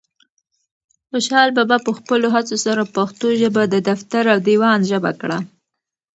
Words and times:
خوشحال 1.09 1.49
بابا 1.57 1.77
په 1.85 1.91
خپلو 1.97 2.27
هڅو 2.35 2.55
سره 2.65 2.91
پښتو 2.95 3.27
ژبه 3.41 3.63
د 3.67 3.75
دفتر 3.89 4.23
او 4.33 4.39
دیوان 4.47 4.79
ژبه 4.91 5.11
کړه. 5.21 5.39